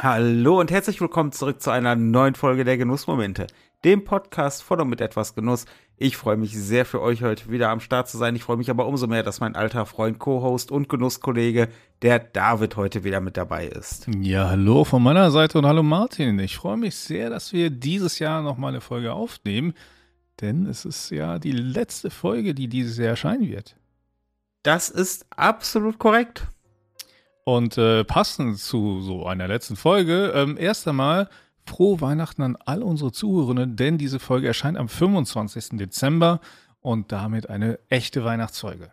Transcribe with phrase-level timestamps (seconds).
[0.00, 3.48] Hallo und herzlich willkommen zurück zu einer neuen Folge der Genussmomente,
[3.84, 5.64] dem Podcast von und mit etwas Genuss.
[5.96, 8.36] Ich freue mich sehr für euch heute wieder am Start zu sein.
[8.36, 11.66] Ich freue mich aber umso mehr, dass mein alter Freund, Co-Host und Genusskollege,
[12.02, 14.06] der David, heute wieder mit dabei ist.
[14.20, 16.38] Ja, hallo von meiner Seite und hallo Martin.
[16.38, 19.74] Ich freue mich sehr, dass wir dieses Jahr nochmal eine Folge aufnehmen,
[20.40, 23.74] denn es ist ja die letzte Folge, die dieses Jahr erscheinen wird.
[24.62, 26.46] Das ist absolut korrekt.
[27.48, 31.30] Und äh, passend zu so einer letzten Folge, ähm, erst einmal
[31.64, 35.78] frohe Weihnachten an all unsere Zuhörerinnen, denn diese Folge erscheint am 25.
[35.78, 36.42] Dezember
[36.82, 38.90] und damit eine echte Weihnachtsfolge.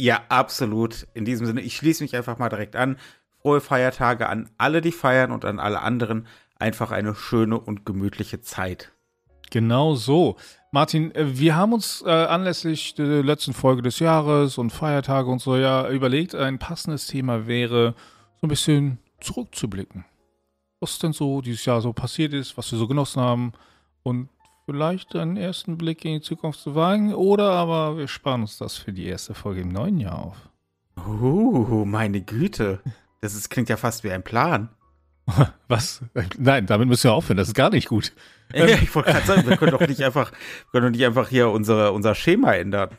[0.00, 1.06] Ja, absolut.
[1.14, 2.96] In diesem Sinne, ich schließe mich einfach mal direkt an.
[3.40, 6.26] Frohe Feiertage an alle, die feiern und an alle anderen.
[6.58, 8.90] Einfach eine schöne und gemütliche Zeit.
[9.52, 10.38] Genau so.
[10.74, 15.40] Martin, äh, wir haben uns äh, anlässlich der letzten Folge des Jahres und Feiertage und
[15.40, 17.94] so ja überlegt, ein passendes Thema wäre,
[18.40, 20.04] so ein bisschen zurückzublicken.
[20.80, 23.52] Was denn so dieses Jahr so passiert ist, was wir so genossen haben
[24.02, 24.30] und
[24.66, 28.76] vielleicht einen ersten Blick in die Zukunft zu wagen oder aber wir sparen uns das
[28.76, 30.48] für die erste Folge im neuen Jahr auf.
[31.06, 32.80] Uh, meine Güte.
[33.20, 34.70] Das ist, klingt ja fast wie ein Plan.
[35.68, 36.02] Was?
[36.38, 37.36] Nein, damit müssen wir aufhören.
[37.36, 38.12] Das ist gar nicht gut.
[38.52, 40.32] Ja, ich wollte gerade sagen, wir können doch nicht einfach,
[40.70, 42.90] können doch nicht einfach hier unsere, unser Schema ändern.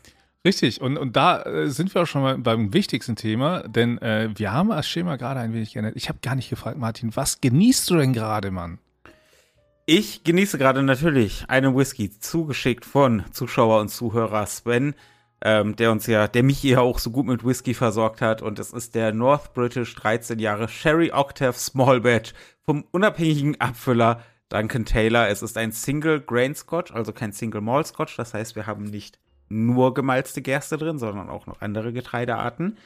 [0.44, 4.30] Richtig, und, und da äh, sind wir auch schon mal beim wichtigsten Thema, denn äh,
[4.36, 5.96] wir haben das Schema gerade ein wenig geändert.
[5.96, 8.78] Ich habe gar nicht gefragt, Martin, was genießt du denn gerade, Mann?
[9.88, 14.94] Ich genieße gerade natürlich einen Whisky, zugeschickt von Zuschauer und Zuhörer Sven
[15.46, 18.42] ähm, der uns ja, der mich ja auch so gut mit Whisky versorgt hat.
[18.42, 22.34] Und es ist der North British 13 Jahre Sherry Octave Small Batch
[22.66, 25.28] vom unabhängigen Abfüller Duncan Taylor.
[25.28, 28.18] Es ist ein Single Grain Scotch, also kein Single Malt Scotch.
[28.18, 32.80] Das heißt, wir haben nicht nur gemalzte Gerste drin, sondern auch noch andere Getreidearten.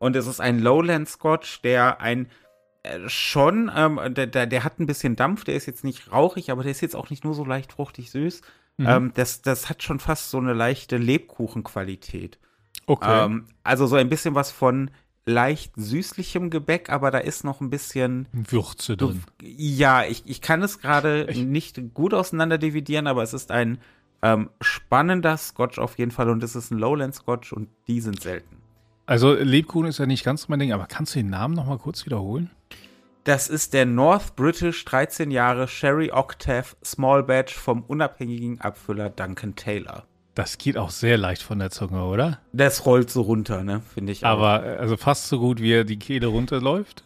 [0.00, 2.28] Und es ist ein Lowland Scotch, der ein
[2.82, 6.50] äh, schon, ähm, der, der, der hat ein bisschen Dampf, der ist jetzt nicht rauchig,
[6.50, 8.42] aber der ist jetzt auch nicht nur so leicht fruchtig süß,
[8.78, 8.86] Mhm.
[8.86, 12.38] Ähm, das, das hat schon fast so eine leichte Lebkuchenqualität.
[12.86, 13.24] Okay.
[13.24, 14.90] Ähm, also so ein bisschen was von
[15.24, 19.22] leicht süßlichem Gebäck, aber da ist noch ein bisschen Würze drin.
[19.40, 23.78] Ja, ich, ich kann es gerade nicht gut auseinander dividieren, aber es ist ein
[24.22, 28.20] ähm, spannender Scotch auf jeden Fall und es ist ein Lowland Scotch und die sind
[28.20, 28.56] selten.
[29.06, 31.78] Also Lebkuchen ist ja nicht ganz mein Ding, aber kannst du den Namen noch mal
[31.78, 32.50] kurz wiederholen?
[33.24, 39.54] Das ist der North British 13 Jahre Sherry Octave Small Batch vom unabhängigen Abfüller Duncan
[39.54, 40.04] Taylor.
[40.34, 42.40] Das geht auch sehr leicht von der Zunge, oder?
[42.52, 44.26] Das rollt so runter, ne, finde ich.
[44.26, 44.80] Aber auch.
[44.80, 47.04] also fast so gut, wie er die Kehle runterläuft?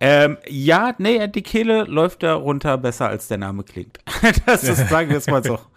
[0.00, 4.00] Ähm, ja, nee, die Kehle läuft da runter besser, als der Name klingt.
[4.46, 5.58] das ist, sagen wir es mal so.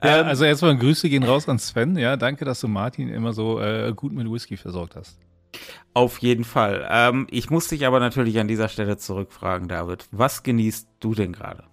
[0.00, 1.96] Ja, ähm, also erstmal Grüße gehen raus an Sven.
[1.96, 5.18] Ja, danke, dass du Martin immer so äh, gut mit Whisky versorgt hast.
[5.98, 6.86] Auf jeden Fall.
[6.88, 10.06] Ähm, ich muss dich aber natürlich an dieser Stelle zurückfragen, David.
[10.12, 11.64] Was genießt du denn gerade?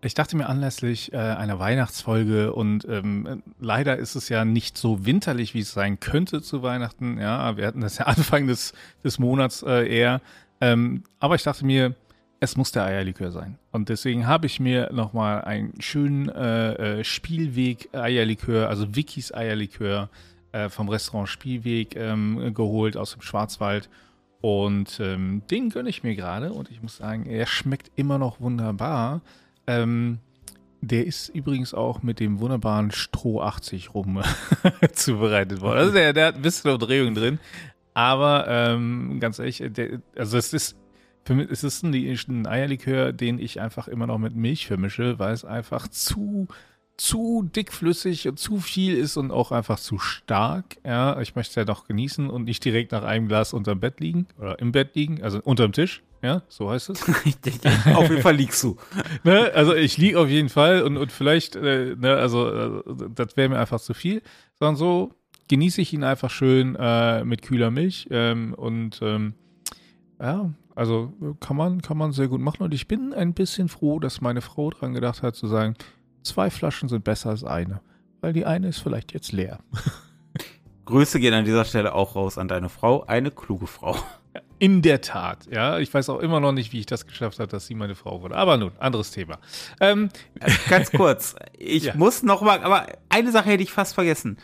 [0.00, 5.04] Ich dachte mir anlässlich äh, einer Weihnachtsfolge und ähm, leider ist es ja nicht so
[5.04, 7.18] winterlich, wie es sein könnte zu Weihnachten.
[7.18, 10.20] Ja, wir hatten das ja Anfang des, des Monats äh, eher.
[10.60, 11.96] Ähm, aber ich dachte mir,
[12.38, 13.58] es muss der Eierlikör sein.
[13.72, 20.10] Und deswegen habe ich mir nochmal einen schönen äh, äh Spielweg Eierlikör, also Wikis Eierlikör
[20.52, 23.88] äh, vom Restaurant Spielweg ähm, geholt aus dem Schwarzwald.
[24.40, 28.40] Und ähm, den gönne ich mir gerade und ich muss sagen, er schmeckt immer noch
[28.40, 29.20] wunderbar.
[29.66, 30.18] Ähm,
[30.80, 34.22] der ist übrigens auch mit dem wunderbaren Stroh 80 rum
[34.92, 35.78] zubereitet worden.
[35.78, 37.40] Also der, der hat ein bisschen Umdrehung drin.
[37.94, 40.76] Aber ähm, ganz ehrlich, der, also es ist
[41.24, 45.34] für mich ist ein, ein Eierlikör, den ich einfach immer noch mit Milch vermische, weil
[45.34, 46.48] es einfach zu
[46.98, 50.76] zu dickflüssig und zu viel ist und auch einfach zu stark.
[50.84, 54.00] Ja, ich möchte es ja doch genießen und nicht direkt nach einem Glas unterm Bett
[54.00, 56.02] liegen oder im Bett liegen, also unterm Tisch.
[56.20, 57.02] Ja, so heißt es.
[57.94, 58.76] auf jeden Fall liegst du.
[59.24, 62.82] ne, also ich liege auf jeden Fall und, und vielleicht, äh, ne, also äh,
[63.14, 64.20] das wäre mir einfach zu viel,
[64.58, 65.14] sondern so
[65.46, 69.34] genieße ich ihn einfach schön äh, mit kühler Milch ähm, und ähm,
[70.20, 74.00] ja, also kann man, kann man sehr gut machen und ich bin ein bisschen froh,
[74.00, 75.74] dass meine Frau dran gedacht hat zu sagen,
[76.22, 77.80] Zwei Flaschen sind besser als eine,
[78.20, 79.60] weil die eine ist vielleicht jetzt leer.
[80.84, 83.94] Grüße gehen an dieser Stelle auch raus an deine Frau, eine kluge Frau.
[84.58, 85.78] In der Tat, ja.
[85.78, 88.22] Ich weiß auch immer noch nicht, wie ich das geschafft habe, dass sie meine Frau
[88.22, 88.36] wurde.
[88.36, 89.38] Aber nun, anderes Thema.
[89.80, 90.08] Ähm,
[90.68, 91.94] Ganz kurz, ich ja.
[91.94, 94.38] muss noch mal, aber eine Sache hätte ich fast vergessen.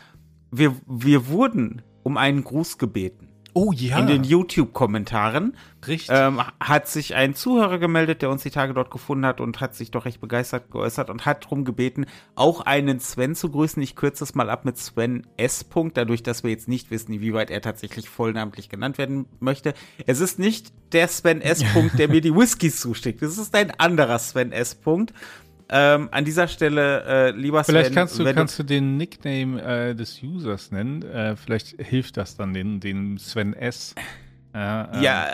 [0.52, 3.23] Wir, wir wurden um einen Gruß gebeten.
[3.54, 4.00] Oh ja.
[4.00, 5.56] In den YouTube-Kommentaren.
[5.86, 6.10] Richtig.
[6.12, 9.74] Ähm, hat sich ein Zuhörer gemeldet, der uns die Tage dort gefunden hat und hat
[9.74, 13.80] sich doch recht begeistert geäußert und hat darum gebeten, auch einen Sven zu grüßen.
[13.82, 15.64] Ich kürze es mal ab mit Sven S.
[15.94, 19.74] dadurch, dass wir jetzt nicht wissen, inwieweit er tatsächlich vollnamentlich genannt werden möchte.
[20.06, 21.62] Es ist nicht der Sven S.
[21.98, 23.22] der mir die Whiskys zuschickt.
[23.22, 24.74] Es ist ein anderer Sven S.
[25.76, 27.74] Ähm, an dieser Stelle, äh, lieber Sven.
[27.74, 31.02] Vielleicht kannst du, kannst du den Nickname äh, des Users nennen.
[31.02, 33.96] Äh, vielleicht hilft das dann den, den Sven S.
[34.54, 34.58] Äh,
[35.02, 35.26] ja,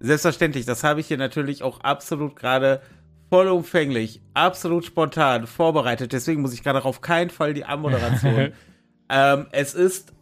[0.00, 0.66] selbstverständlich.
[0.66, 2.82] Das habe ich hier natürlich auch absolut gerade
[3.30, 6.12] vollumfänglich, absolut spontan vorbereitet.
[6.12, 8.52] Deswegen muss ich gerade auf keinen Fall die Anmoderation.
[9.08, 10.12] ähm, es ist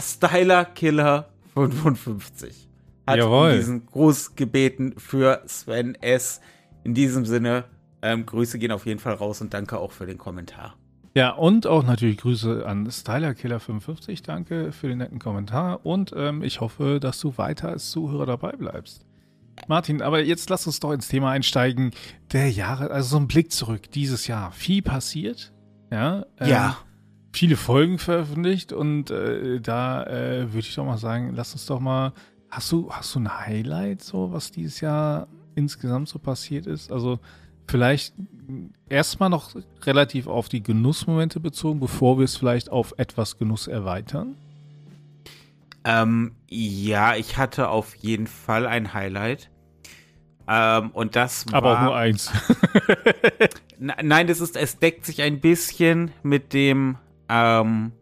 [0.00, 2.70] Styler Killer 55.
[3.06, 3.58] Hat Jawohl.
[3.58, 6.40] diesen Gruß gebeten für Sven S.
[6.84, 7.64] In diesem Sinne,
[8.12, 10.74] ähm, Grüße gehen auf jeden Fall raus und danke auch für den Kommentar.
[11.16, 14.22] Ja, und auch natürlich Grüße an StylerKiller55.
[14.22, 18.52] Danke für den netten Kommentar und ähm, ich hoffe, dass du weiter als Zuhörer dabei
[18.52, 19.06] bleibst.
[19.66, 21.92] Martin, aber jetzt lass uns doch ins Thema einsteigen.
[22.32, 24.52] Der Jahre, also so ein Blick zurück, dieses Jahr.
[24.52, 25.54] Viel passiert.
[25.90, 26.26] Ja.
[26.38, 26.76] Ähm, ja.
[27.32, 31.80] Viele Folgen veröffentlicht und äh, da äh, würde ich doch mal sagen, lass uns doch
[31.80, 32.12] mal.
[32.50, 36.92] Hast du, hast du ein Highlight, so was dieses Jahr insgesamt so passiert ist?
[36.92, 37.18] Also
[37.66, 38.14] vielleicht
[38.88, 44.36] erstmal noch relativ auf die Genussmomente bezogen, bevor wir es vielleicht auf etwas Genuss erweitern?
[45.84, 49.50] Ähm, ja, ich hatte auf jeden Fall ein Highlight.
[50.48, 51.54] Ähm, und das war.
[51.54, 52.32] Aber auch nur eins.
[53.78, 56.96] nein, das ist, es deckt sich ein bisschen mit dem
[57.28, 57.92] ähm,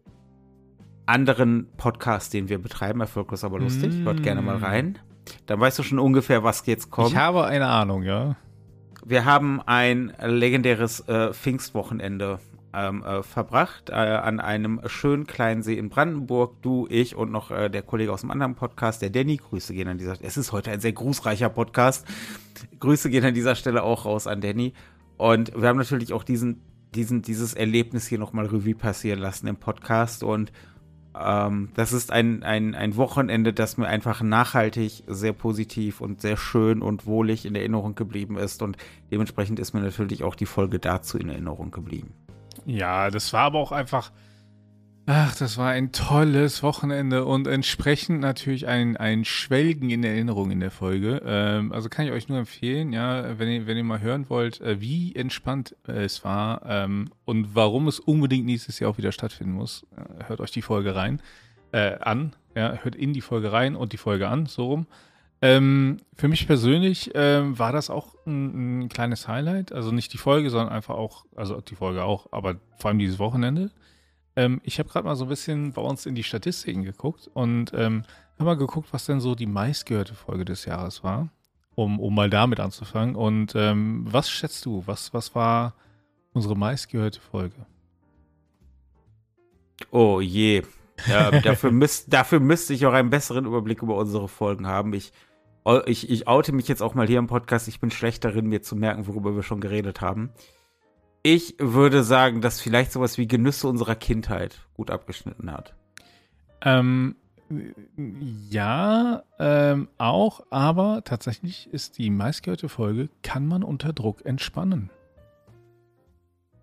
[1.06, 3.00] anderen Podcast, den wir betreiben.
[3.00, 3.94] Erfolglos, aber lustig.
[3.94, 4.04] Mm.
[4.04, 4.98] Hört gerne mal rein.
[5.46, 7.10] Dann weißt du schon ungefähr, was jetzt kommt.
[7.10, 8.36] Ich habe eine Ahnung, ja
[9.04, 12.38] wir haben ein legendäres äh, Pfingstwochenende
[12.72, 16.60] ähm, äh, verbracht äh, an einem schönen kleinen See in Brandenburg.
[16.62, 19.36] Du, ich und noch äh, der Kollege aus dem anderen Podcast, der Danny.
[19.36, 20.28] Grüße gehen an dieser Stelle.
[20.28, 22.06] Es ist heute ein sehr grußreicher Podcast.
[22.80, 24.72] Grüße gehen an dieser Stelle auch raus an Danny.
[25.16, 26.62] Und wir haben natürlich auch diesen,
[26.94, 30.50] diesen, dieses Erlebnis hier nochmal Revue passieren lassen im Podcast und
[31.18, 36.36] ähm, das ist ein, ein, ein Wochenende, das mir einfach nachhaltig sehr positiv und sehr
[36.36, 38.62] schön und wohlig in Erinnerung geblieben ist.
[38.62, 38.76] Und
[39.10, 42.12] dementsprechend ist mir natürlich auch die Folge dazu in Erinnerung geblieben.
[42.66, 44.10] Ja, das war aber auch einfach
[45.06, 50.60] Ach, das war ein tolles Wochenende und entsprechend natürlich ein, ein Schwelgen in Erinnerung in
[50.60, 51.20] der Folge.
[51.26, 54.62] Ähm, also kann ich euch nur empfehlen, ja, wenn ihr, wenn ihr mal hören wollt,
[54.62, 59.12] äh, wie entspannt äh, es war ähm, und warum es unbedingt nächstes Jahr auch wieder
[59.12, 61.20] stattfinden muss, äh, hört euch die Folge rein,
[61.72, 64.86] äh, an, ja, hört in die Folge rein und die Folge an, so rum.
[65.42, 70.18] Ähm, für mich persönlich ähm, war das auch ein, ein kleines Highlight, also nicht die
[70.18, 73.70] Folge, sondern einfach auch, also die Folge auch, aber vor allem dieses Wochenende.
[74.36, 77.72] Ähm, ich habe gerade mal so ein bisschen bei uns in die Statistiken geguckt und
[77.74, 78.02] ähm,
[78.34, 81.28] habe mal geguckt, was denn so die meistgehörte Folge des Jahres war,
[81.74, 83.14] um, um mal damit anzufangen.
[83.14, 84.82] Und ähm, was schätzt du?
[84.86, 85.74] Was, was war
[86.32, 87.66] unsere meistgehörte Folge?
[89.90, 90.62] Oh je.
[91.06, 94.92] Ja, dafür, müsst, dafür müsste ich auch einen besseren Überblick über unsere Folgen haben.
[94.94, 95.12] Ich,
[95.86, 97.68] ich, ich oute mich jetzt auch mal hier im Podcast.
[97.68, 100.30] Ich bin schlecht darin, mir zu merken, worüber wir schon geredet haben.
[101.26, 105.74] Ich würde sagen, dass vielleicht sowas wie Genüsse unserer Kindheit gut abgeschnitten hat.
[106.60, 107.16] Ähm,
[108.50, 114.90] ja, ähm, auch, aber tatsächlich ist die meistgehörte Folge, kann man unter Druck entspannen.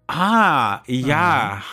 [0.05, 1.63] Ah, ja.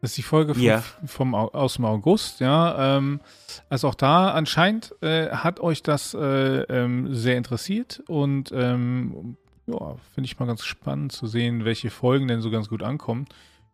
[0.00, 0.82] Das ist die Folge vom, ja.
[1.06, 2.96] vom, aus dem August, ja.
[2.96, 3.20] Ähm,
[3.68, 6.18] also auch da anscheinend äh, hat euch das äh,
[6.62, 12.28] ähm, sehr interessiert und ähm, ja, finde ich mal ganz spannend zu sehen, welche Folgen
[12.28, 13.26] denn so ganz gut ankommen.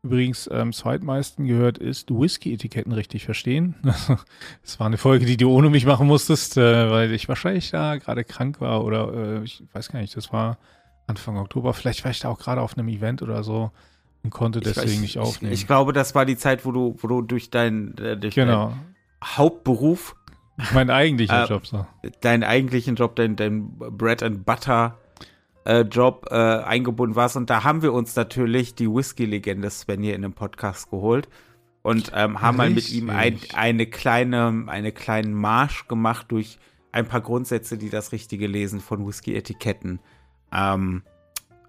[0.05, 3.77] Übrigens, ähm, zweitmeisten gehört ist Whisky-Etiketten richtig verstehen.
[4.63, 7.97] das war eine Folge, die du ohne mich machen musstest, äh, weil ich wahrscheinlich da
[7.97, 10.59] gerade krank war oder äh, ich weiß gar nicht, das war
[11.07, 11.73] Anfang Oktober.
[11.73, 13.71] Vielleicht war ich da auch gerade auf einem Event oder so
[14.25, 15.53] und konnte deswegen ich, nicht aufnehmen.
[15.53, 18.35] Ich, ich, glaube, das war die Zeit, wo du, wo du durch, dein, äh, durch
[18.35, 18.71] genau.
[18.71, 20.17] deinen Hauptberuf
[20.75, 21.87] Meinen eigentlichen äh, Job so.
[22.21, 24.99] Deinen eigentlichen Job, dein, dein Bread and Butter
[25.65, 27.37] äh, Job äh, eingebunden warst.
[27.37, 31.29] Und da haben wir uns natürlich die Whisky-Legende Sven hier in dem Podcast geholt
[31.83, 36.59] und ähm, haben mal mit ihm ein, eine kleine, eine kleinen Marsch gemacht durch
[36.93, 40.01] ein paar Grundsätze, die das richtige Lesen von Whisky-Etiketten
[40.53, 41.03] ähm,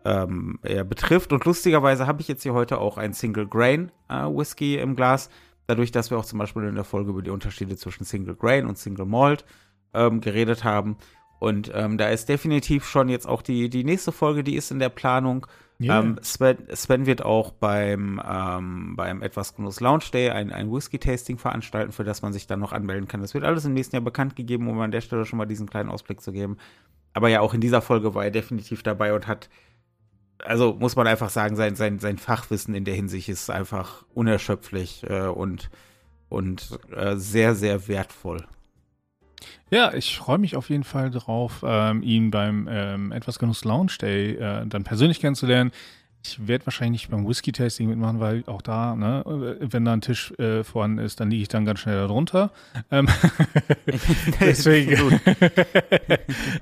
[0.06, 1.34] ähm, ja, betrifft.
[1.34, 5.30] Und lustigerweise habe ich jetzt hier heute auch ein Single Grain äh, Whisky im Glas.
[5.66, 8.68] Dadurch, dass wir auch zum Beispiel in der Folge über die Unterschiede zwischen Single Grain
[8.68, 9.46] und Single Malt
[9.94, 10.98] ähm, geredet haben.
[11.44, 14.80] Und ähm, da ist definitiv schon jetzt auch die, die nächste Folge, die ist in
[14.80, 15.46] der Planung.
[15.78, 16.00] Yeah.
[16.00, 21.38] Ähm, Sven, Sven, wird auch beim, ähm, beim Etwas Genuss Lounge Day ein, ein Whisky-Tasting
[21.38, 23.20] veranstalten, für das man sich dann noch anmelden kann.
[23.20, 25.70] Das wird alles im nächsten Jahr bekannt gegeben, um an der Stelle schon mal diesen
[25.70, 26.56] kleinen Ausblick zu geben.
[27.12, 29.50] Aber ja, auch in dieser Folge war er definitiv dabei und hat,
[30.46, 35.04] also muss man einfach sagen, sein, sein, sein Fachwissen in der Hinsicht ist einfach unerschöpflich
[35.10, 35.70] äh, und,
[36.30, 38.46] und äh, sehr, sehr wertvoll.
[39.70, 43.94] Ja, ich freue mich auf jeden Fall drauf, ähm, ihn beim ähm, Etwas Genuss Lounge
[44.00, 45.72] Day äh, dann persönlich kennenzulernen.
[46.26, 49.24] Ich werde wahrscheinlich nicht beim Whisky-Tasting mitmachen, weil auch da, ne,
[49.60, 52.52] wenn da ein Tisch äh, vorhanden ist, dann liege ich dann ganz schnell darunter.
[52.92, 53.10] Ähm,
[54.40, 54.92] deswegen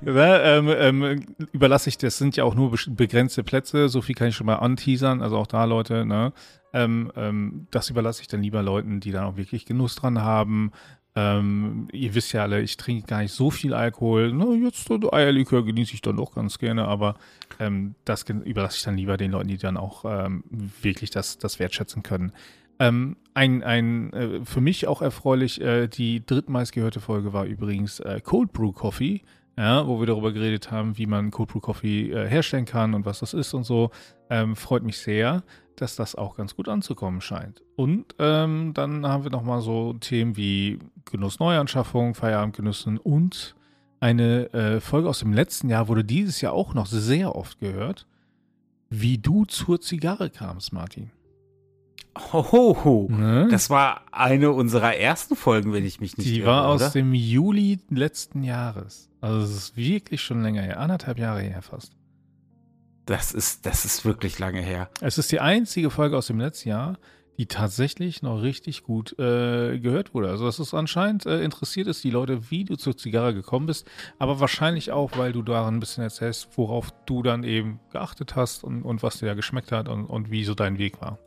[0.02, 4.30] ne, ähm, ähm, überlasse ich, das sind ja auch nur begrenzte Plätze, so viel kann
[4.30, 6.34] ich schon mal anteasern, also auch da Leute, ne,
[6.74, 10.72] ähm, ähm, das überlasse ich dann lieber Leuten, die dann auch wirklich Genuss dran haben,
[11.16, 14.32] ähm, ihr wisst ja alle, ich trinke gar nicht so viel Alkohol.
[14.34, 17.16] Na, jetzt Eierlikör genieße ich dann doch ganz gerne, aber
[17.60, 21.60] ähm, das überlasse ich dann lieber den Leuten, die dann auch ähm, wirklich das, das
[21.60, 22.32] wertschätzen können.
[22.80, 28.22] Ähm, ein, ein äh, für mich auch erfreulich, äh, die drittmeistgehörte Folge war übrigens äh,
[28.24, 29.22] Cold Brew Coffee,
[29.58, 33.06] ja, wo wir darüber geredet haben, wie man Cold Brew Coffee äh, herstellen kann und
[33.06, 33.92] was das ist und so.
[34.30, 35.44] Ähm, freut mich sehr
[35.82, 37.62] dass das auch ganz gut anzukommen scheint.
[37.76, 43.56] Und ähm, dann haben wir nochmal so Themen wie Genuss Neuanschaffung, Feierabendgenüssen und
[44.00, 48.08] eine äh, Folge aus dem letzten Jahr wurde dieses Jahr auch noch sehr oft gehört,
[48.90, 51.12] wie du zur Zigarre kamst, Martin.
[52.34, 53.08] Hohoho.
[53.10, 53.48] Ne?
[53.50, 56.90] Das war eine unserer ersten Folgen, wenn ich mich nicht Die irre, war aus oder?
[56.92, 59.10] dem Juli letzten Jahres.
[59.22, 61.94] Also es ist wirklich schon länger her, anderthalb Jahre her fast.
[63.12, 64.90] Das ist, das ist wirklich lange her.
[65.02, 66.98] Es ist die einzige Folge aus dem letzten Jahr,
[67.38, 70.30] die tatsächlich noch richtig gut äh, gehört wurde.
[70.30, 73.86] Also, dass es anscheinend äh, interessiert ist, die Leute, wie du zur Zigarre gekommen bist,
[74.18, 78.64] aber wahrscheinlich auch, weil du daran ein bisschen erzählst, worauf du dann eben geachtet hast
[78.64, 81.20] und, und was dir da geschmeckt hat und, und wie so dein Weg war.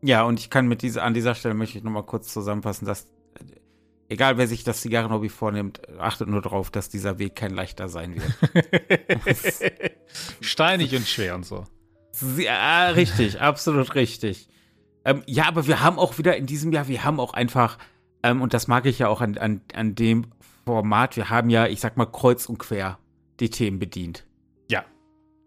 [0.00, 3.08] Ja, und ich kann mit dieser, an dieser Stelle möchte ich nochmal kurz zusammenfassen, dass
[4.08, 8.16] egal wer sich das Zigarrenhobby vornimmt, achtet nur darauf, dass dieser Weg kein leichter sein
[8.16, 9.32] wird.
[10.40, 11.64] Steinig und schwer und so.
[12.38, 14.48] Ja, richtig, absolut richtig.
[15.04, 17.78] Ähm, ja, aber wir haben auch wieder in diesem Jahr, wir haben auch einfach,
[18.22, 20.26] ähm, und das mag ich ja auch an, an, an dem
[20.64, 22.98] Format, wir haben ja, ich sag mal, kreuz und quer
[23.38, 24.24] die Themen bedient.
[24.70, 24.84] Ja.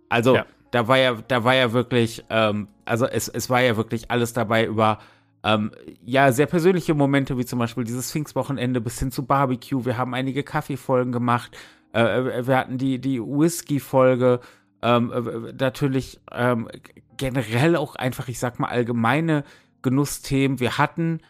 [0.07, 0.45] Also, ja.
[0.71, 4.31] da war ja, da war ja wirklich, ähm, also es, es war ja wirklich alles
[4.33, 4.99] dabei über
[5.43, 5.71] ähm,
[6.03, 9.85] ja, sehr persönliche Momente, wie zum Beispiel dieses Pfingstwochenende bis hin zu Barbecue.
[9.85, 11.57] Wir haben einige Kaffeefolgen gemacht.
[11.93, 14.41] Äh, äh wir hatten die, die Whisky-Folge.
[14.81, 16.67] Ähm, äh, natürlich ähm,
[17.17, 19.43] generell auch einfach, ich sag mal, allgemeine
[19.81, 20.59] Genussthemen.
[20.59, 21.21] Wir hatten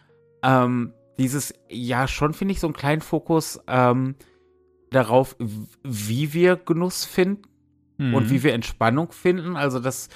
[0.42, 4.16] ähm, dieses ja schon, finde ich, so einen kleinen Fokus ähm,
[4.90, 5.36] darauf,
[5.84, 7.42] wie wir Genuss finden
[7.98, 8.14] mhm.
[8.14, 9.56] und wie wir Entspannung finden.
[9.56, 10.08] Also das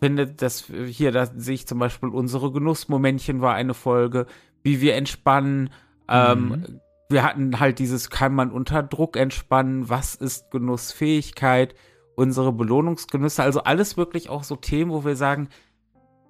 [0.00, 4.26] finde, dass hier, da sehe ich zum Beispiel unsere Genussmomentchen war eine Folge,
[4.62, 5.70] wie wir entspannen.
[6.08, 6.80] Ähm, mhm.
[7.08, 9.88] Wir hatten halt dieses, kann man unter Druck entspannen?
[9.88, 11.74] Was ist Genussfähigkeit?
[12.16, 15.48] Unsere Belohnungsgenüsse, also alles wirklich auch so Themen, wo wir sagen,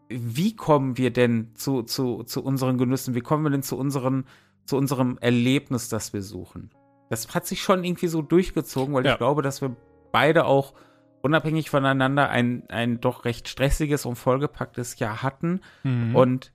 [0.08, 3.14] wie kommen wir denn zu, zu, zu unseren Genüssen?
[3.14, 4.24] Wie kommen wir denn zu, unseren,
[4.66, 6.70] zu unserem Erlebnis, das wir suchen?
[7.08, 9.12] Das hat sich schon irgendwie so durchgezogen, weil ja.
[9.12, 9.74] ich glaube, dass wir
[10.12, 10.74] beide auch
[11.22, 15.60] unabhängig voneinander ein, ein doch recht stressiges und vollgepacktes Jahr hatten.
[15.82, 16.14] Mhm.
[16.16, 16.52] Und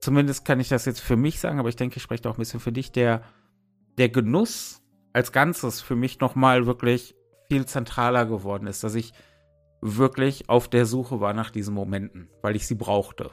[0.00, 2.40] zumindest kann ich das jetzt für mich sagen, aber ich denke, ich spreche auch ein
[2.40, 3.22] bisschen für dich, der,
[3.98, 4.82] der Genuss
[5.12, 7.14] als Ganzes für mich nochmal wirklich
[7.48, 9.12] viel zentraler geworden ist, dass ich
[9.80, 13.30] wirklich auf der Suche war nach diesen Momenten, weil ich sie brauchte.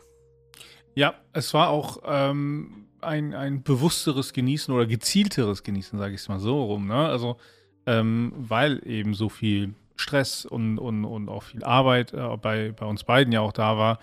[0.95, 6.29] Ja, es war auch ähm, ein, ein bewussteres Genießen oder gezielteres Genießen, sage ich es
[6.29, 6.87] mal so rum.
[6.87, 6.95] Ne?
[6.95, 7.37] Also,
[7.85, 9.73] ähm, weil eben so viel
[10.03, 13.77] Stress und, und, und auch viel Arbeit äh, bei, bei uns beiden ja auch da
[13.77, 13.99] war.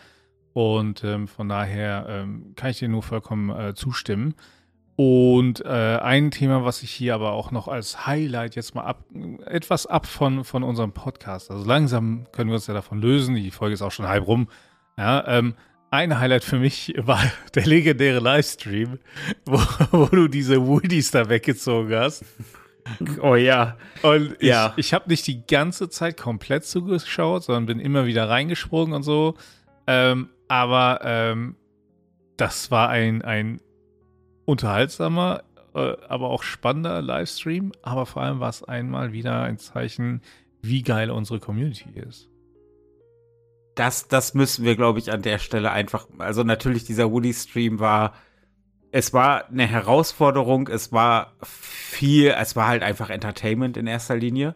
[0.52, 4.34] Und ähm, von daher ähm, kann ich dir nur vollkommen äh, zustimmen.
[4.96, 9.04] Und äh, ein Thema, was ich hier aber auch noch als Highlight jetzt mal ab,
[9.46, 11.50] etwas ab von, von unserem Podcast.
[11.50, 13.34] Also langsam können wir uns ja davon lösen.
[13.34, 14.48] Die Folge ist auch schon halb rum.
[14.98, 15.54] Ja, ähm,
[15.90, 17.22] ein Highlight für mich war
[17.54, 18.98] der legendäre Livestream,
[19.46, 19.58] wo,
[19.90, 22.24] wo du diese Woodies da weggezogen hast.
[23.22, 23.76] Oh ja.
[24.02, 24.72] Und ich, ja.
[24.76, 29.34] ich habe nicht die ganze Zeit komplett zugeschaut, sondern bin immer wieder reingesprungen und so.
[29.86, 31.56] Ähm, aber ähm,
[32.36, 33.60] das war ein, ein
[34.44, 35.42] unterhaltsamer,
[35.74, 37.72] äh, aber auch spannender Livestream.
[37.82, 40.22] Aber vor allem war es einmal wieder ein Zeichen,
[40.62, 42.28] wie geil unsere Community ist.
[43.74, 46.06] Das, das müssen wir, glaube ich, an der Stelle einfach.
[46.18, 48.14] Also, natürlich, dieser Woody-Stream war
[48.92, 54.54] es war eine Herausforderung, es war viel, es war halt einfach Entertainment in erster Linie.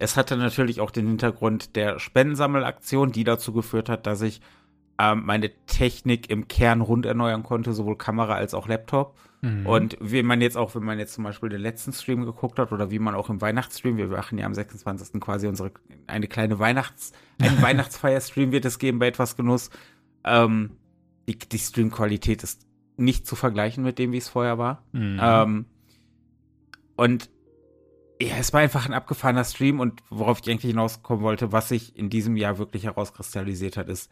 [0.00, 4.40] es hatte natürlich auch den Hintergrund der Spendensammelaktion, die dazu geführt hat, dass ich
[5.00, 9.16] ähm, meine Technik im Kern rund erneuern konnte, sowohl Kamera als auch Laptop.
[9.42, 9.66] Mhm.
[9.66, 12.72] Und wie man jetzt auch, wenn man jetzt zum Beispiel den letzten Stream geguckt hat
[12.72, 15.20] oder wie man auch im Weihnachtsstream, wir machen ja am 26.
[15.20, 15.70] quasi unsere
[16.06, 19.70] eine kleine Weihnachts, einen Weihnachtsfeierstream wird es geben bei etwas Genuss.
[20.24, 20.76] Ähm,
[21.28, 22.67] die, die Streamqualität ist
[22.98, 24.84] nicht zu vergleichen mit dem, wie es vorher war.
[24.92, 25.18] Mhm.
[25.22, 25.66] Ähm,
[26.96, 27.30] und
[28.20, 31.96] ja, es war einfach ein abgefahrener Stream und worauf ich eigentlich hinauskommen wollte, was sich
[31.96, 34.10] in diesem Jahr wirklich herauskristallisiert hat, ist,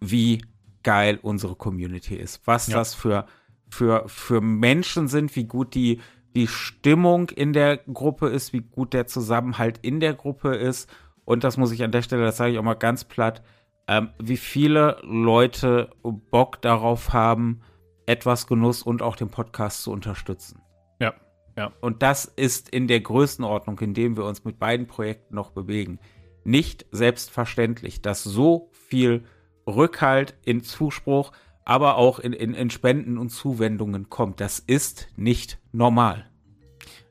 [0.00, 0.42] wie
[0.82, 2.42] geil unsere Community ist.
[2.46, 2.76] Was ja.
[2.76, 3.26] das für,
[3.68, 6.00] für, für Menschen sind, wie gut die,
[6.34, 10.90] die Stimmung in der Gruppe ist, wie gut der Zusammenhalt in der Gruppe ist.
[11.24, 13.42] Und das muss ich an der Stelle, das sage ich auch mal ganz platt,
[13.88, 17.60] ähm, wie viele Leute Bock darauf haben,
[18.06, 20.62] etwas Genuss und auch den Podcast zu unterstützen.
[21.00, 21.14] Ja,
[21.56, 21.72] ja.
[21.80, 25.98] Und das ist in der Größenordnung, in dem wir uns mit beiden Projekten noch bewegen,
[26.44, 29.24] nicht selbstverständlich, dass so viel
[29.66, 31.32] Rückhalt in Zuspruch,
[31.64, 34.40] aber auch in, in, in Spenden und Zuwendungen kommt.
[34.40, 36.30] Das ist nicht normal.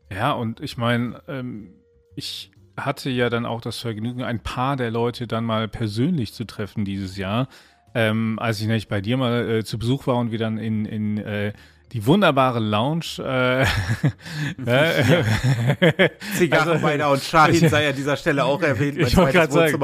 [0.09, 1.73] Ja, und ich meine, ähm,
[2.15, 6.45] ich hatte ja dann auch das Vergnügen, ein paar der Leute dann mal persönlich zu
[6.45, 7.47] treffen dieses Jahr.
[7.95, 10.85] Ähm, als ich nämlich bei dir mal äh, zu Besuch war und wir dann in,
[10.85, 11.53] in äh,
[11.93, 13.05] die wunderbare Lounge.
[13.19, 13.63] Äh,
[14.65, 18.97] äh, Zigarrenweiner also, und Shahin sei an dieser Stelle auch erwähnt.
[18.97, 19.81] Ich wollte gerade sagen,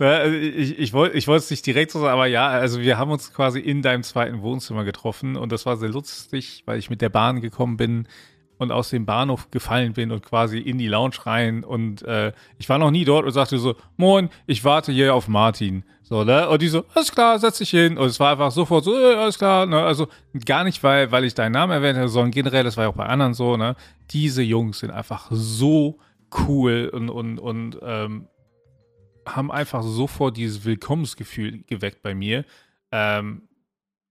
[0.00, 2.80] ja, also ich, ich wollte ich wollte es nicht direkt so sagen, aber ja, also
[2.80, 6.78] wir haben uns quasi in deinem zweiten Wohnzimmer getroffen und das war sehr lustig, weil
[6.78, 8.06] ich mit der Bahn gekommen bin
[8.58, 12.68] und aus dem Bahnhof gefallen bin und quasi in die Lounge rein und äh, ich
[12.68, 15.84] war noch nie dort und sagte so, moin, ich warte hier auf Martin.
[16.02, 16.48] So, ne?
[16.48, 17.98] Und die so, alles klar, setz dich hin.
[17.98, 19.82] Und es war einfach sofort so, äh, alles klar, ne?
[19.82, 20.08] Also
[20.46, 22.94] gar nicht, weil, weil ich deinen Namen erwähnt habe, sondern generell, das war ja auch
[22.94, 23.76] bei anderen so, ne?
[24.10, 25.98] Diese Jungs sind einfach so
[26.46, 28.26] cool und, und, und ähm,
[29.26, 32.46] haben einfach sofort dieses Willkommensgefühl geweckt bei mir.
[32.90, 33.42] Ähm,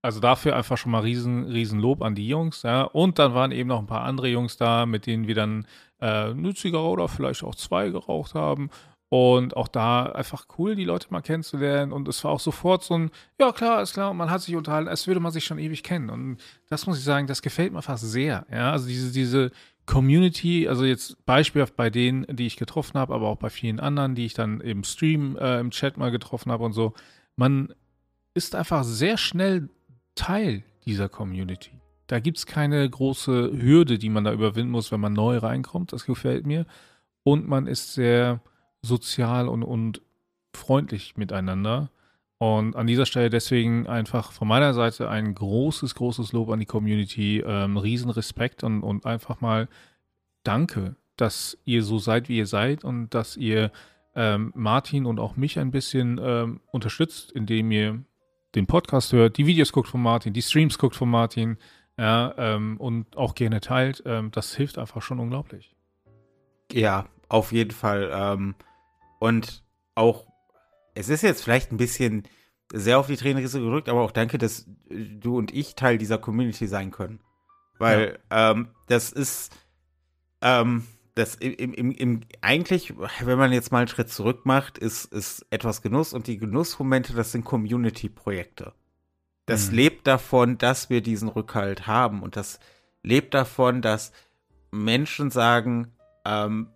[0.07, 2.83] also dafür einfach schon mal riesen, riesen Lob an die Jungs, ja.
[2.83, 5.67] Und dann waren eben noch ein paar andere Jungs da, mit denen wir dann
[5.99, 8.69] äh, eine oder vielleicht auch zwei geraucht haben.
[9.09, 11.91] Und auch da einfach cool, die Leute mal kennenzulernen.
[11.91, 14.87] Und es war auch sofort so ein, ja klar, ist klar, man hat sich unterhalten,
[14.87, 16.09] als würde man sich schon ewig kennen.
[16.09, 16.37] Und
[16.69, 18.45] das muss ich sagen, das gefällt mir fast sehr.
[18.49, 19.51] Ja, also diese, diese
[19.85, 24.15] Community, also jetzt beispielhaft bei denen, die ich getroffen habe, aber auch bei vielen anderen,
[24.15, 26.93] die ich dann im Stream, äh, im Chat mal getroffen habe und so.
[27.35, 27.73] Man
[28.33, 29.69] ist einfach sehr schnell
[30.17, 31.71] Teil dieser Community.
[32.07, 35.93] Da gibt es keine große Hürde, die man da überwinden muss, wenn man neu reinkommt.
[35.93, 36.65] Das gefällt mir.
[37.23, 38.41] Und man ist sehr
[38.81, 40.01] sozial und, und
[40.53, 41.91] freundlich miteinander.
[42.37, 46.65] Und an dieser Stelle deswegen einfach von meiner Seite ein großes, großes Lob an die
[46.65, 49.67] Community, ähm, Riesenrespekt und, und einfach mal
[50.43, 53.71] Danke, dass ihr so seid, wie ihr seid und dass ihr
[54.15, 58.03] ähm, Martin und auch mich ein bisschen ähm, unterstützt, indem ihr
[58.57, 61.57] den Podcast hört, die Videos guckt von Martin, die Streams guckt von Martin
[61.97, 64.03] ja, ähm, und auch gerne teilt.
[64.05, 65.75] Ähm, das hilft einfach schon unglaublich.
[66.71, 68.09] Ja, auf jeden Fall.
[68.13, 68.55] Ähm,
[69.19, 69.63] und
[69.95, 70.25] auch
[70.97, 72.23] es ist jetzt vielleicht ein bisschen
[72.73, 76.67] sehr auf die Tränenrisse gerückt, aber auch danke, dass du und ich Teil dieser Community
[76.67, 77.19] sein können.
[77.77, 78.51] Weil ja.
[78.51, 79.55] ähm, das ist,
[80.41, 85.05] ähm, das im, im, im, eigentlich, wenn man jetzt mal einen Schritt zurück macht, ist,
[85.05, 88.73] ist etwas Genuss und die Genussmomente, das sind Community-Projekte.
[89.45, 89.75] Das mhm.
[89.75, 92.59] lebt davon, dass wir diesen Rückhalt haben und das
[93.03, 94.11] lebt davon, dass
[94.71, 95.93] Menschen sagen,
[96.25, 96.69] ähm,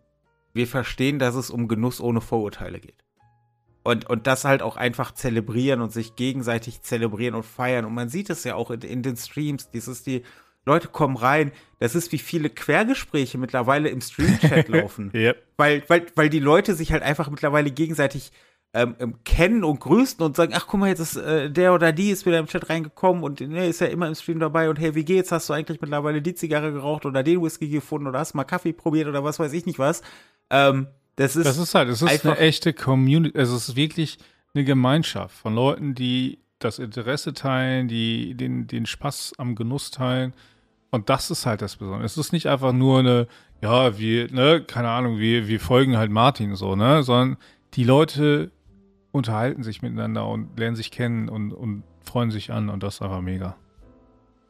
[0.54, 3.04] wir verstehen, dass es um Genuss ohne Vorurteile geht.
[3.84, 7.86] Und, und das halt auch einfach zelebrieren und sich gegenseitig zelebrieren und feiern.
[7.86, 9.72] Und man sieht es ja auch in, in den Streams.
[9.72, 10.24] Dieses, die
[10.66, 11.52] Leute kommen rein.
[11.80, 15.12] Das ist wie viele Quergespräche mittlerweile im Stream-Chat laufen.
[15.14, 15.44] yep.
[15.58, 18.32] weil, weil, weil die Leute sich halt einfach mittlerweile gegenseitig
[18.74, 21.92] ähm, ähm, kennen und grüßen und sagen, ach guck mal, jetzt ist äh, der oder
[21.92, 24.80] die ist wieder im Chat reingekommen und ne, ist ja immer im Stream dabei und
[24.80, 25.32] hey, wie geht's?
[25.32, 28.46] Hast du eigentlich mittlerweile die Zigarre geraucht oder den Whisky gefunden oder hast du mal
[28.46, 30.02] Kaffee probiert oder was weiß ich nicht was?
[30.50, 34.18] Ähm, das ist, das ist halt, es ist eine echte Community, es ist wirklich
[34.54, 40.34] eine Gemeinschaft von Leuten, die das Interesse teilen, die den, den Spaß am Genuss teilen.
[40.92, 42.06] Und das ist halt das Besondere.
[42.06, 43.28] Es ist nicht einfach nur eine,
[43.62, 47.38] ja, wir, ne, keine Ahnung, wir, wir folgen halt Martin so, ne, sondern
[47.74, 48.52] die Leute
[49.12, 53.02] unterhalten sich miteinander und lernen sich kennen und, und freuen sich an und das ist
[53.02, 53.56] einfach mega.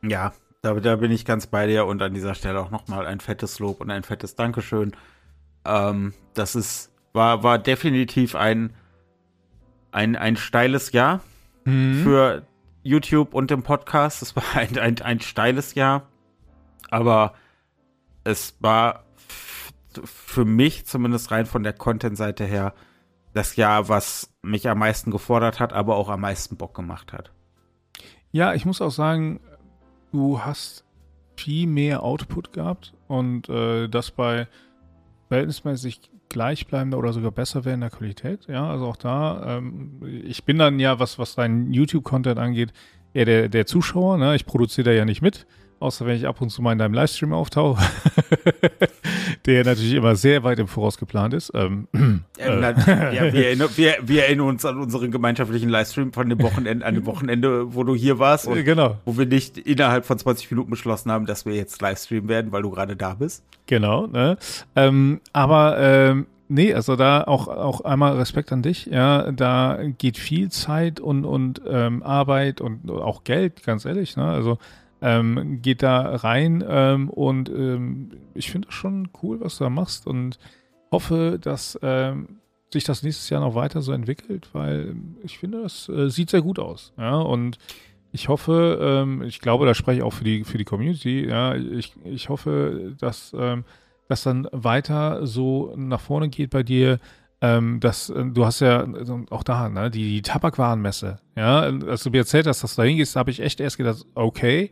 [0.02, 3.20] Ja, da, da bin ich ganz bei dir und an dieser Stelle auch nochmal ein
[3.20, 4.94] fettes Lob und ein fettes Dankeschön
[5.66, 8.74] ähm, das ist, war, war definitiv ein,
[9.92, 11.22] ein, ein steiles Jahr
[11.66, 12.04] mhm.
[12.04, 12.44] für
[12.84, 14.22] YouTube und den Podcast.
[14.22, 16.08] Es war ein, ein, ein steiles Jahr.
[16.92, 17.34] Aber
[18.24, 19.06] es war
[20.06, 22.74] für mich zumindest rein von der Content-Seite her
[23.34, 27.32] das Jahr, was mich am meisten gefordert hat, aber auch am meisten Bock gemacht hat.
[28.32, 29.40] Ja, ich muss auch sagen,
[30.12, 30.86] du hast
[31.36, 34.48] viel mehr Output gehabt und äh, das bei
[35.28, 38.48] verhältnismäßig gleichbleibender oder sogar besser werdender Qualität.
[38.48, 42.74] Ja, also auch da, ähm, ich bin dann ja, was, was dein YouTube-Content angeht,
[43.14, 44.18] eher der, der Zuschauer.
[44.18, 44.36] Ne?
[44.36, 45.46] Ich produziere da ja nicht mit.
[45.82, 47.84] Außer wenn ich ab und zu mal in deinem Livestream auftauche,
[49.48, 51.52] der natürlich immer sehr weit im Voraus geplant ist.
[51.56, 51.88] Ähm,
[52.38, 52.46] äh.
[52.46, 56.94] ja, wir, erinnern, wir, wir, erinnern uns an unseren gemeinschaftlichen Livestream von dem Wochenende, an
[56.94, 58.98] dem Wochenende, wo du hier warst und genau.
[59.06, 62.62] wo wir nicht innerhalb von 20 Minuten beschlossen haben, dass wir jetzt Livestreamen werden, weil
[62.62, 63.44] du gerade da bist.
[63.66, 64.38] Genau, ne?
[64.76, 68.88] Ähm, aber ähm, Nee, also da auch, auch einmal Respekt an dich.
[68.88, 74.18] Ja, da geht viel Zeit und, und ähm, Arbeit und auch Geld, ganz ehrlich.
[74.18, 74.26] Ne?
[74.26, 74.58] Also
[75.02, 79.70] ähm, geht da rein ähm, und ähm, ich finde es schon cool, was du da
[79.70, 80.38] machst und
[80.92, 82.40] hoffe, dass ähm,
[82.72, 86.42] sich das nächstes Jahr noch weiter so entwickelt, weil ich finde, das äh, sieht sehr
[86.42, 86.94] gut aus.
[86.98, 87.58] Ja, und
[88.12, 91.56] ich hoffe, ähm, ich glaube, da spreche ich auch für die, für die Community, ja,
[91.56, 93.64] ich, ich hoffe, dass ähm,
[94.08, 97.00] das dann weiter so nach vorne geht bei dir,
[97.42, 98.86] ähm, das, äh, du hast ja
[99.30, 102.88] auch da, ne, die, die Tabakwarenmesse, ja, als du mir erzählt hast, dass du da
[102.88, 104.72] hingehst, habe ich echt erst gedacht, okay,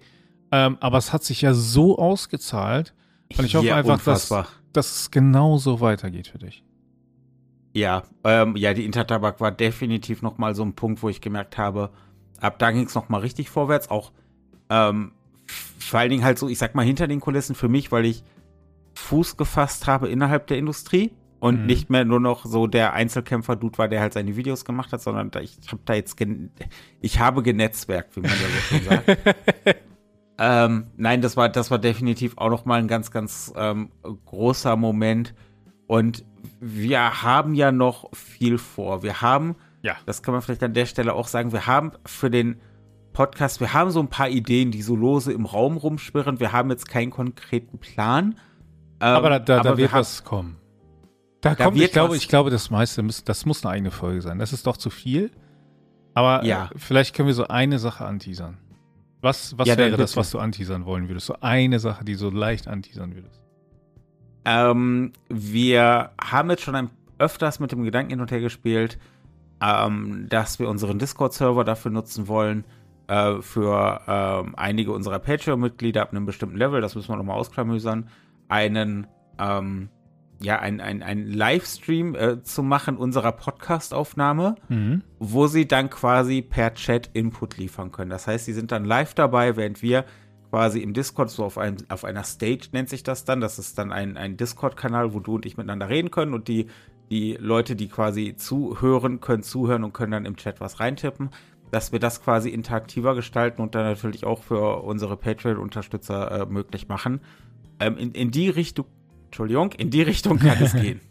[0.52, 2.94] ähm, aber es hat sich ja so ausgezahlt.
[3.38, 4.30] Und ich hoffe ja, einfach, dass,
[4.74, 6.64] dass es genauso weitergeht für dich.
[7.74, 11.58] Ja, ähm, ja, die Intertabak war definitiv noch mal so ein Punkt, wo ich gemerkt
[11.58, 11.92] habe,
[12.40, 13.90] ab da ging es noch mal richtig vorwärts.
[13.90, 14.12] Auch
[14.70, 15.12] ähm,
[15.78, 18.24] vor allen Dingen halt so, ich sag mal, hinter den Kulissen für mich, weil ich
[18.96, 21.66] Fuß gefasst habe innerhalb der Industrie und mhm.
[21.68, 25.32] nicht mehr nur noch so der Einzelkämpfer-Dude war, der halt seine Videos gemacht hat, sondern
[25.42, 26.18] ich habe da jetzt,
[27.02, 29.18] ich habe genetzwerkt, wie man da so schön sagt.
[30.42, 33.92] Ähm, nein, das war, das war definitiv auch noch mal ein ganz, ganz ähm,
[34.26, 35.36] großer Moment.
[35.86, 36.24] Und
[36.62, 39.04] wir haben ja noch viel vor.
[39.04, 39.98] Wir haben, ja.
[40.06, 42.62] das kann man vielleicht an der Stelle auch sagen, wir haben für den
[43.12, 46.40] Podcast, wir haben so ein paar Ideen, die so lose im Raum rumschwirren.
[46.40, 48.40] Wir haben jetzt keinen konkreten Plan.
[49.02, 50.56] Ähm, aber da, da, aber da wird was kommen.
[51.42, 54.22] Da, da kommt, ich glaube, ich glaube, das meiste, muss, das muss eine eigene Folge
[54.22, 54.40] sein.
[54.40, 55.32] Das ist doch zu viel.
[56.14, 56.70] Aber ja.
[56.78, 58.58] vielleicht können wir so eine Sache anteasern.
[59.22, 61.26] Was, was ja, wäre das, was du anteasern wollen würdest?
[61.26, 63.42] So eine Sache, die so leicht anteasern würdest.
[64.46, 68.98] Ähm, wir haben jetzt schon ein, öfters mit dem Gedanken hin und her gespielt,
[69.62, 72.64] ähm, dass wir unseren Discord-Server dafür nutzen wollen,
[73.08, 78.10] äh, für ähm, einige unserer Patreon-Mitglieder ab einem bestimmten Level, das müssen wir nochmal ausklamüsern,
[78.48, 79.90] einen ähm,
[80.42, 85.04] ja, ein, ein, ein Livestream äh, zu machen unserer Podcast-Aufnahme, mhm.
[85.20, 88.10] wo sie dann quasi per Chat Input liefern können.
[88.10, 90.06] Das heißt, sie sind dann live dabei, während wir
[90.50, 93.42] quasi im Discord, so auf, einem, auf einer Stage nennt sich das dann.
[93.42, 96.68] Das ist dann ein, ein Discord-Kanal, wo du und ich miteinander reden können und die,
[97.10, 101.30] die Leute, die quasi zuhören, können zuhören und können dann im Chat was reintippen.
[101.72, 106.88] Dass wir das quasi interaktiver gestalten und dann natürlich auch für unsere Patreon-Unterstützer äh, möglich
[106.88, 107.22] machen.
[107.80, 108.86] Ähm, in, in die Richtung
[109.30, 111.02] Entschuldigung, in die Richtung kann es gehen.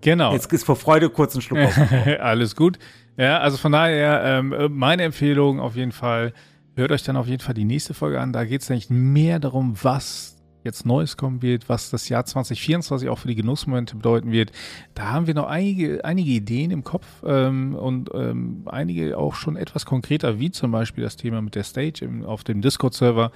[0.00, 0.32] Genau.
[0.32, 1.58] Jetzt ist vor Freude kurz ein Schluck.
[2.20, 2.78] Alles gut.
[3.18, 6.32] Ja, also von daher, ähm, meine Empfehlung auf jeden Fall,
[6.74, 8.32] hört euch dann auf jeden Fall die nächste Folge an.
[8.32, 13.08] Da geht es nämlich mehr darum, was jetzt Neues kommen wird, was das Jahr 2024
[13.08, 14.52] auch für die Genussmomente bedeuten wird.
[14.94, 19.56] Da haben wir noch einige, einige Ideen im Kopf ähm, und ähm, einige auch schon
[19.56, 23.32] etwas konkreter, wie zum Beispiel das Thema mit der Stage im, auf dem Discord-Server.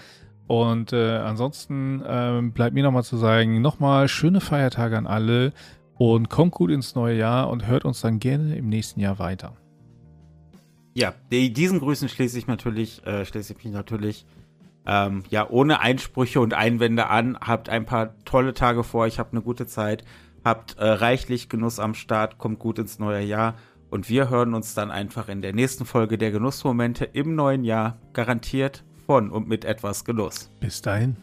[0.47, 5.53] Und äh, ansonsten äh, bleibt mir nochmal zu sagen, nochmal schöne Feiertage an alle
[5.97, 9.57] und kommt gut ins neue Jahr und hört uns dann gerne im nächsten Jahr weiter.
[10.93, 14.27] Ja, die, diesen Grüßen schließe ich natürlich, äh, schließe ich mich natürlich
[14.87, 17.39] ähm, ja ohne Einsprüche und Einwände an.
[17.41, 20.05] Habt ein paar tolle Tage vor euch, habt eine gute Zeit,
[20.45, 23.55] habt äh, reichlich Genuss am Start, kommt gut ins neue Jahr
[23.91, 27.99] und wir hören uns dann einfach in der nächsten Folge der Genussmomente im neuen Jahr
[28.13, 30.51] garantiert von und mit etwas Genuss.
[30.61, 31.17] Bis dahin.